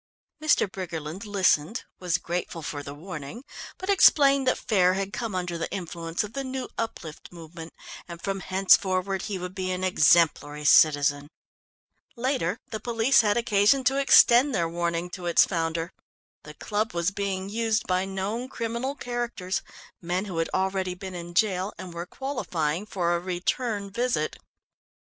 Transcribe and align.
Mr. 0.41 0.67
Briggerland 0.67 1.27
listened, 1.27 1.83
was 1.99 2.17
grateful 2.17 2.63
for 2.63 2.81
the 2.81 2.95
warning, 2.95 3.43
but 3.77 3.87
explained 3.87 4.47
that 4.47 4.57
Faire 4.57 4.95
had 4.95 5.13
come 5.13 5.35
under 5.35 5.59
the 5.59 5.71
influence 5.71 6.23
of 6.23 6.33
the 6.33 6.43
new 6.43 6.67
uplift 6.75 7.31
movement, 7.31 7.71
and 8.07 8.19
from 8.19 8.39
henceforward 8.39 9.21
he 9.21 9.37
would 9.37 9.53
be 9.53 9.69
an 9.69 9.83
exemplary 9.83 10.65
citizen. 10.65 11.27
Later, 12.15 12.57
the 12.71 12.79
police 12.79 13.21
had 13.21 13.37
occasion 13.37 13.83
to 13.83 13.99
extend 14.01 14.55
their 14.55 14.67
warning 14.67 15.07
to 15.11 15.27
its 15.27 15.45
founder. 15.45 15.91
The 16.45 16.55
club 16.55 16.95
was 16.95 17.11
being 17.11 17.47
used 17.49 17.85
by 17.85 18.05
known 18.05 18.49
criminal 18.49 18.95
characters; 18.95 19.61
men 20.01 20.25
who 20.25 20.39
had 20.39 20.49
already 20.51 20.95
been 20.95 21.13
in 21.13 21.35
jail 21.35 21.73
and 21.77 21.93
were 21.93 22.07
qualifying 22.07 22.87
for 22.87 23.13
a 23.15 23.19
return 23.19 23.91
visit. 23.91 24.37